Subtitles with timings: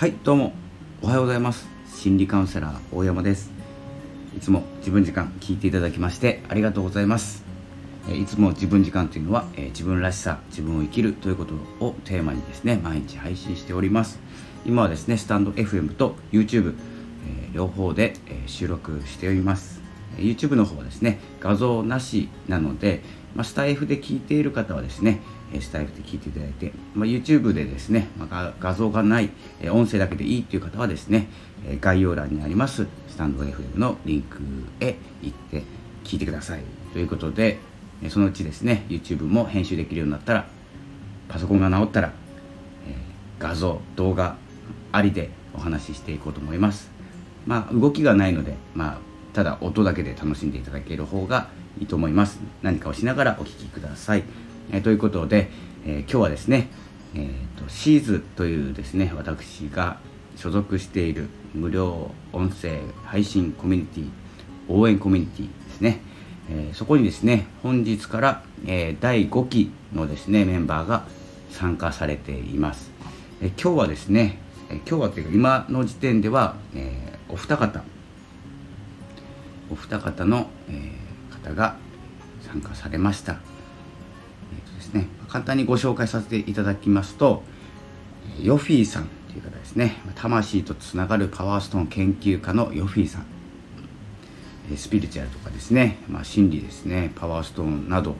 [0.00, 0.54] はいどうも。
[1.02, 1.68] おはようございます。
[1.94, 3.50] 心理カウンセラー大山です。
[4.34, 7.44] いつも自分時間聞いていただきましてありがとうございます。
[8.10, 11.52] いつも自分時間というのは、自分らしさ自分を生きるということ
[11.84, 14.18] をテーマにですね毎日配信しております。
[14.64, 16.72] 今はですねスタンド FM と YouTube、
[17.52, 18.14] 両方で、
[18.46, 19.82] 収録しております。
[20.16, 23.02] YouTube の方はですね画像なしなので、
[23.34, 25.20] まあ、スタイフで聞いている方はですね
[25.60, 29.30] スタイフで聞いていただいて、まあ、YouTube でですね、まあ、画像がない
[29.70, 31.28] 音声だけでいいという方はですね
[31.80, 34.38] 概要欄にありますスタンド FM のリンク
[34.80, 35.64] へ行って
[36.04, 36.62] 聞いてください。
[36.92, 37.58] ということで
[38.08, 40.46] そのうちですね YouTube も編集できるようになったら
[41.28, 42.08] パソコンが直ったら、
[42.88, 42.94] え
[43.38, 44.36] 画像動画
[44.90, 46.90] ありでお話ししていこうと思います。
[47.46, 48.98] まあ動きがないのでまあ
[49.32, 51.48] ただ音だけで楽しんでいただける方が
[51.78, 52.40] いいと思います。
[52.62, 54.24] 何かをしながらお聴きください。
[54.72, 55.50] えということで、
[55.84, 56.68] え今日はですね、
[57.14, 59.98] えーと、シーズというですね私が
[60.36, 64.10] 所属している無料音声配信コミュニティ
[64.68, 66.00] 応援コミュニティですね、
[66.48, 71.04] えー、そこにですね本日から、えー、第5期のですねメンバーが
[71.50, 72.90] 参加されています、
[73.42, 74.38] えー、今日はですね、
[74.70, 77.82] え今日はというか今の時点では、えお二方
[79.68, 80.92] お二方の、え
[81.42, 81.76] 方が
[82.42, 83.59] 参加されました。
[85.30, 87.42] 簡単にご紹介させていただきますと
[88.42, 89.96] ヨフィーさんという方ですね。
[90.16, 93.26] 魂とつながるパワーストーン研究家のヨフィーさん。
[94.76, 97.12] スピリチュアルとかですね、まあ、心理ですね。
[97.14, 98.16] パワーストーンなど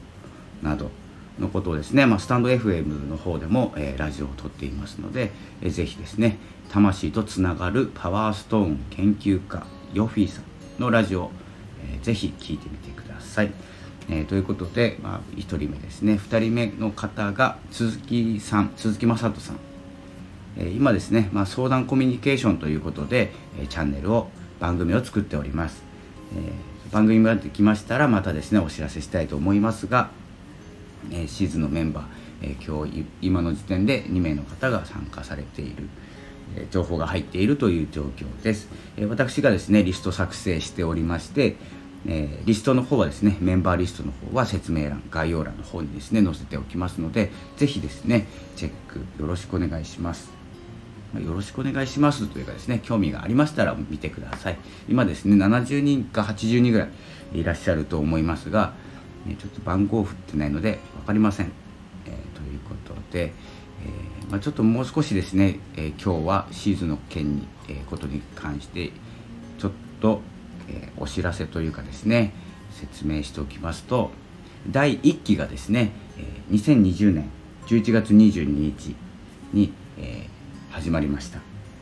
[0.61, 0.91] など
[1.39, 6.37] のことをですね、まあ、スタンド FM の方でも、えー、ラジオを撮っていますので、えー、ぜひですね
[6.69, 10.43] 魂とつながるパワーストーン研究家ヨフィーさん
[10.81, 11.31] のラジオ、
[11.93, 13.51] えー、ぜひ聴いてみてください。
[14.09, 16.13] えー、ということで、まあ、1人目ですね。
[16.13, 19.59] 2人目の方が鈴木さん鈴木雅人さん、
[20.57, 24.29] えー、今ですね、まあ、相談コミュニケーションということで、えー、チャンネルを
[24.59, 25.81] 番組を作っております、
[26.35, 26.51] え
[26.91, 30.11] 番組ができましたらまたですねお知らせしたいと思いますが、
[31.11, 32.05] えシーズンのメンバー、
[32.43, 35.89] え今日今の時点で2名の方が参加されている。
[36.69, 38.67] 情報が入っているという状況です。
[39.09, 41.55] 私がですねリスト作成しておりまして
[42.07, 48.25] え、リストの方はですねメンバーリストの方は説明欄概要欄の方にですね載せておきますので是非ですね
[48.55, 50.31] チェックよろしくお願いします、
[51.13, 54.57] よろしくお願いしますというかですね興味がありましたら見てください。
[54.89, 56.85] 今ですね70人か80人ぐら
[57.33, 58.73] いいらっしゃると思いますが、
[59.27, 61.51] ちょっと番号を振ってないので分かりません、
[62.07, 63.31] えー、ということで、
[63.85, 68.91] えー、まあ、ちょっともう少しですね、え今日はシーズンの件に、えことに関して
[69.57, 70.21] ちょっと
[70.71, 72.33] え、お知らせというかですね
[72.71, 74.11] 説明しておきますと
[74.69, 77.29] 第1期がですね、え、2020年
[77.67, 78.95] 11月22日
[79.53, 80.27] に、え、
[80.69, 81.39] 始まりました。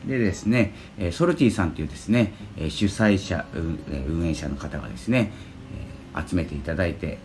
[0.08, 5.34] でですね、えソルティさんというですね、え主催者運営者の方がですね、
[6.16, 7.18] え集めていただいて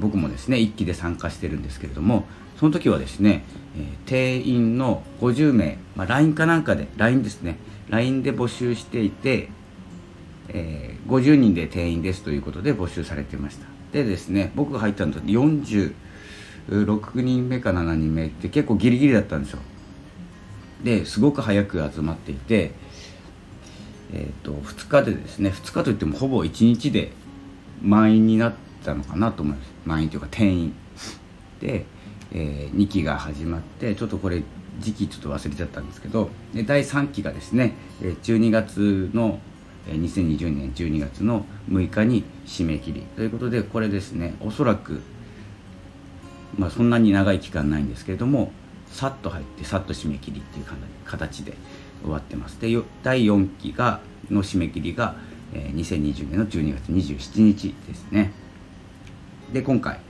[0.00, 2.24] 僕もですね1期で参加してるんですけれども
[2.58, 3.42] その時はですね、
[3.76, 7.56] え定員の50名、まあ、LINE かなんかで LINE ですね
[7.88, 9.48] LINE で募集していて
[10.48, 13.66] えー、50人で定員ですということで募集されてました。
[13.92, 15.92] でですね僕が入ったのと46
[17.14, 19.60] 人目か7人目って結構ギリギリだったんですよ。
[20.82, 22.72] ですごく早く集まっていて
[24.12, 27.10] えーと、と2日でですね2日といってもほぼ1日で
[27.82, 29.72] 満員になったのかなと思います。
[29.84, 30.74] 満員というか定員。
[31.60, 31.86] で、
[32.32, 34.42] えー、2期が始まってちょっとこれ
[34.80, 39.38] 時期ちょっと忘れちゃったんですけどで第3期がですね12月の
[39.86, 43.02] 2020年12月の6日に締め切り。
[43.16, 45.00] ということでこれですねおそらく、
[46.56, 48.52] まあ、そんなに長い期間ないんですけれども
[48.90, 50.66] さっと入ってさっと締め切りっていう
[51.04, 51.54] 形で
[52.02, 52.60] 終わってます。
[52.60, 52.68] で
[53.02, 55.16] 第4期がの締め切りが、
[55.52, 58.32] 2020年の12月27日ですね。
[59.54, 60.00] で今回、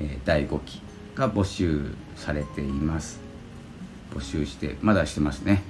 [0.00, 0.80] えー、第5期
[1.16, 3.18] が募集されています。
[4.14, 5.64] 募集してまだしてますね。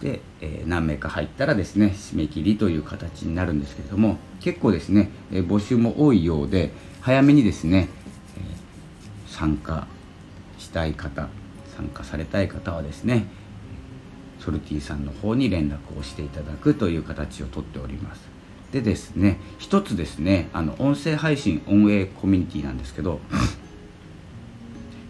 [0.00, 6.70] で、えー、何名か入ったらですね締め切りという形になるんですけれども結構ですね、え、募集も多いようで
[7.02, 7.90] 早めにですね、
[8.38, 8.40] え、
[9.26, 9.86] 参加
[10.58, 11.28] したい方
[11.76, 13.26] 参加されたい方はですね
[14.38, 18.39] ソルティさんの方に連絡をしていただくという形をとっております。
[18.72, 23.20] でですね一つですねあの音声配信運営コミュニティなんですけど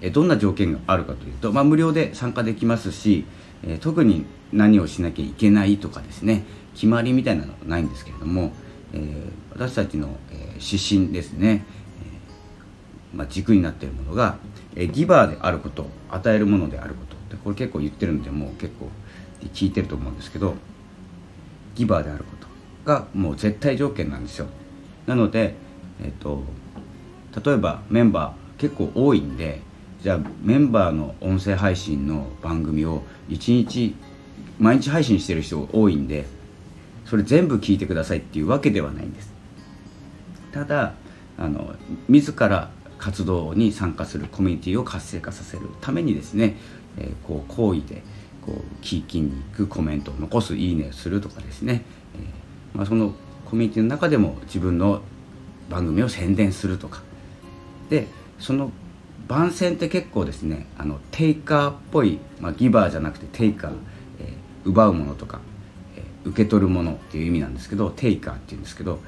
[0.03, 3.27] えどんな条件があるかというと、まあ、無料で参加できますし、
[3.62, 8.53] え特に何をしなきゃいけないとかですね決まりみたいなのはないんですけれども、
[8.93, 11.65] えー、私たちの、えー、指針ですね、
[13.12, 14.39] えー、まあ、軸になっているものが、
[14.75, 18.89] えギバーであること与えるものであることでこれ結構言ってるんでもう結構
[19.53, 20.55] 聞いてると思うんですけど
[21.75, 22.50] ギバーであること。
[22.85, 24.47] がもう絶対条件なんですよ。
[25.06, 25.55] なので、
[26.03, 26.43] えっと、
[27.44, 29.61] 例えばメンバー結構多いんで
[30.03, 33.94] じゃあメンバーの音声配信の番組を1日
[34.59, 36.27] 毎日配信してる人多いんで
[37.06, 39.33] それ全部聞いてくださいっていうわけではないんです。
[40.53, 40.94] ただ
[41.38, 41.75] あの
[42.09, 46.56] 自ら活動に参加するコミュニティを活性化させるためにですね、
[46.99, 48.03] えー、こう好意で
[48.44, 51.83] こう聞きに行くコメントを残すいいねをするとかですね、
[52.15, 52.23] えー、
[52.75, 53.13] まあ、その
[53.45, 55.03] コミュニティの中でも自分の
[55.69, 57.03] 番組を宣伝するとか。
[57.89, 58.07] で
[58.39, 58.71] その
[59.27, 63.73] 番宣って結構ですねあのテイカーっぽい、まあ、ギバーじゃなくてテイカー、
[64.21, 65.41] えー、奪うものとか、
[65.97, 69.01] えー、受け取るものっていう意味なんですけどテイカーっていうんですけど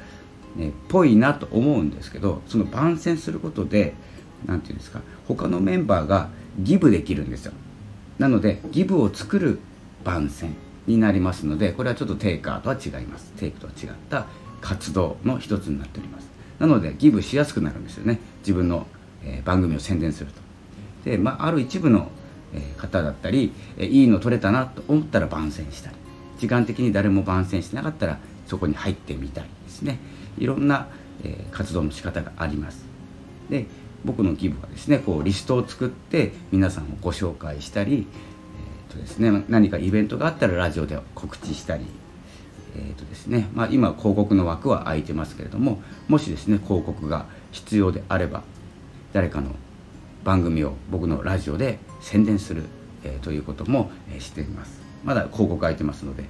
[0.57, 3.95] ね、ぽいなと思うんですけどその番宣することで
[4.47, 6.29] 何て言うんですか他のメンバーが
[6.59, 7.53] ギブできるんですよ。
[8.19, 9.61] なのでギブを作る
[10.05, 10.55] 番宣。
[10.87, 13.33] になりますのでこれはちょっとテイカーとは違います。
[13.37, 14.27] テイクとは違った
[14.61, 16.31] 活動の一つになっております。
[16.59, 18.21] なのでギブしやすくなるんですよね。
[18.41, 18.87] 自分の、
[19.25, 20.41] えー、番組を宣伝すると。
[21.11, 22.11] で、まあ、ある一部の、
[22.55, 25.97] えー、方だったり、えー、いいの取れたなと思ったら番宣したり。
[26.39, 29.99] 時間的に誰も番宣してなかったらそこに入ってみたりですね。
[30.39, 30.89] いろんな、
[31.25, 32.85] えー、活動の仕方があります。
[33.51, 33.67] で
[34.05, 38.07] 僕のギブはですねこうリストを作って皆さんをご紹介したり、
[38.93, 41.87] とですね、何かイベントがあったらラジオで告知したり、
[42.77, 43.49] えーとですね。
[43.55, 48.43] まあ、今広告の枠は空いてますけれどももしですね広告が必要であれば
[49.13, 49.51] 誰かの
[50.25, 52.65] 番組を僕のラジオで宣伝する、
[53.05, 54.81] えー、ということも、えー、しています。
[55.05, 56.25] まだ広告空いてますので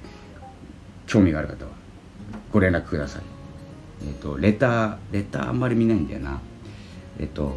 [1.05, 1.71] 興味がある方は
[2.51, 3.21] ご連絡ください。
[4.01, 6.39] えっ、ー、とレターレターあんまり見ないんだよな。
[7.19, 7.55] えっ、ー、と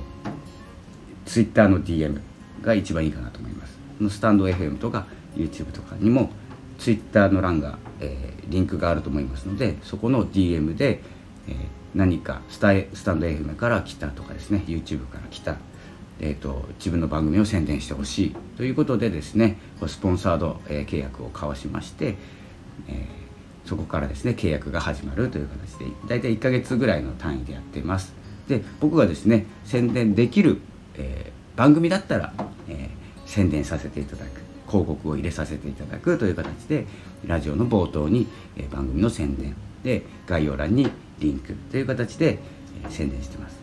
[1.24, 2.20] ツイッターの DM
[2.62, 3.85] が一番いいかなと思います。
[4.10, 5.06] スタンド FM とか
[5.36, 6.30] YouTube とかにも
[6.78, 11.00] ツイッターの欄が、えー、リンクがあると思いますのでそこの DM で、
[11.48, 11.54] えー、
[11.94, 15.56] 何かスタスタンド FM から来たとかですね YouTube から来た
[16.18, 22.16] えーと、自分の番組を宣伝してほしいということでですねスポンサード、えー、契約を交わしまして、
[22.88, 23.06] え
[23.66, 28.14] そこからですね契約が始まるという形で大体1ヶ月ぐらいの単位でやっています。
[28.48, 30.60] で僕がですね宣伝できる、
[30.94, 32.32] えー、番組だったら、
[32.68, 32.88] えー、
[33.26, 36.86] 宣伝させていただく広告を入れさせていただくという形で
[37.26, 38.26] ラジオの冒頭に、
[38.56, 42.38] え、番組の宣伝で概要欄にリンクという形で、
[42.84, 43.56] え宣伝してます。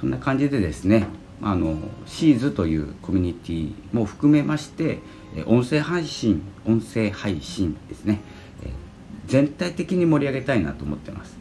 [0.00, 1.06] そんな感じでですね
[1.42, 1.76] あの
[2.06, 5.00] シーズというコミュニティも含めまして
[5.46, 8.20] 音声配信音声配信ですね
[9.30, 11.36] 全体的に盛り上げたいなと思ってます。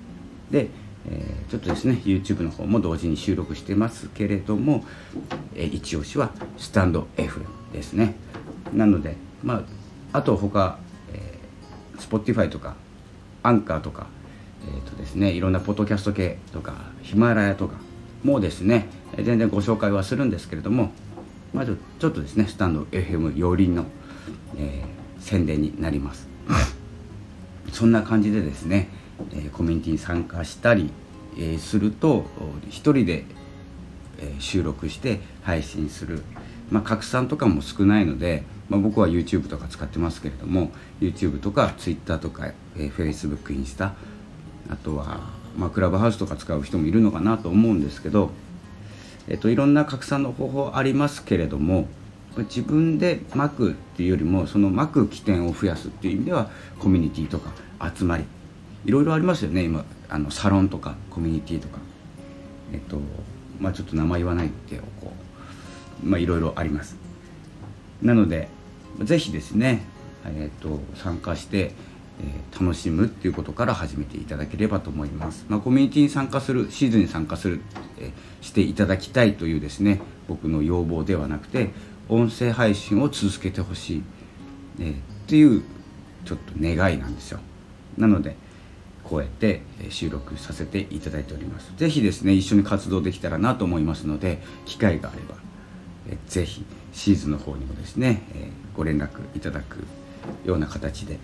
[0.51, 0.67] で、
[1.09, 4.85] えー、ちょっとですね YouTube の方も同時に収録してますけれども、
[5.55, 7.41] えー、一押しはスタンド F
[7.73, 8.15] ですね。
[8.73, 9.65] なのでま
[10.11, 10.79] ああと他、
[11.13, 12.75] えー、Spotify とか
[13.43, 14.07] アンカーとか
[14.67, 17.77] えーとですね、いろんなポッドキャスト系とかヒマラヤとか
[18.23, 20.91] もですね全然ご紹介はするんですけれども
[21.53, 23.85] まずちょっとですねスタンド FM 寄りの、
[24.57, 26.27] えー、宣伝になります。
[27.71, 28.89] そんな感じでですね、
[29.33, 30.91] えコミュニティに参加したり、
[31.37, 32.25] えすると
[32.69, 33.25] 一人で、
[34.19, 36.23] え収録して配信する、
[36.69, 43.93] まあ、拡散とかも少ないので、まあ、僕は YouTube とか使ってますけれども YouTube とか Twitter とか、え Facebook インスタ
[44.69, 45.21] あとは、
[45.57, 48.31] まあ、クラブハウスとか使う人もいるのかなと思うんですけど、
[49.27, 51.87] えっと、いろんな拡散の方法ありますけれども
[52.37, 57.51] 自分で巻くっていうよりもその巻く起点を増やすっていう意味ではコミュニティとか
[57.95, 58.25] 集まり
[58.85, 59.63] いろいろありますよね。
[59.63, 61.79] 今あのサロンとかコミュニティとか。
[62.71, 62.99] えっと
[63.59, 65.11] まあちょっと名前言わないでおこ
[66.03, 66.95] うまあいろいろあります。
[68.01, 68.47] なので
[69.03, 69.81] ぜひですね
[70.25, 71.73] えっと参加して
[72.21, 77.61] え、楽しむっていうことから始めていただければと思います、まあ、コミュニティに参加するシーズンに参加する、
[77.97, 81.69] え、していただきたいというですね僕の要望ではなくて
[82.09, 84.03] 音声配信を続けてほしい、
[84.79, 84.95] えー、っ
[85.27, 85.63] ていう
[86.25, 87.39] ちょっと願いなんですよ。
[87.97, 88.35] なので
[89.09, 91.73] こうやって収録させていただいております。
[91.77, 95.35] 是非ですね一緒に活動できたらなと思いますので機会があれば
[96.27, 96.63] 是非
[96.93, 98.21] シーズンの方にもですね
[98.75, 99.83] ご連絡いただく
[100.45, 101.17] ような形で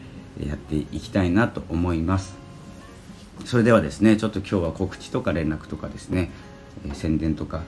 [0.43, 2.35] やっていきたいなと思います。
[3.45, 6.31] それではですねちょっと今日は告知とか連絡とかですね
[6.93, 7.61] 宣伝とか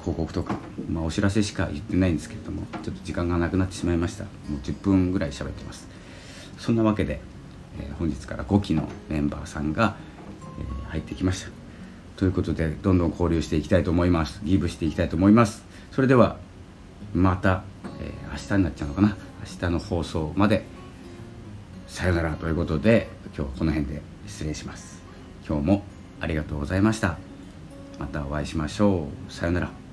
[0.00, 0.56] 広告とか、
[0.88, 4.24] まあ、お知らせしか言ってないんですけれどもちょっと時間がなくなってしまいました。
[4.24, 5.88] もう10分ぐらい喋ってます。
[6.58, 7.20] そんなわけで、
[7.78, 9.96] え、本日から5期のメンバーさんが、
[10.86, 11.50] え、入ってきました。
[12.16, 14.40] ということでどんどん交流していきたいと思います。
[14.44, 15.64] ギブしていきたいと思います。
[15.92, 16.36] それでは
[17.14, 17.64] また、
[18.00, 19.16] え、明日になっちゃうのかな。
[19.40, 20.64] 明日の放送まで。
[21.86, 22.34] さよなら。
[22.34, 25.02] ということで今日はこの辺で失礼します。
[25.48, 25.82] 今日も
[26.20, 27.18] ありがとうございました。
[27.98, 29.32] またお会いしましょう。
[29.32, 29.89] さよなら。